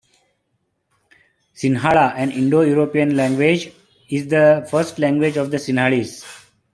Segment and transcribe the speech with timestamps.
[1.55, 3.71] Sinhala, an Indo-European language,
[4.09, 6.25] is the first language of the Sinhalese.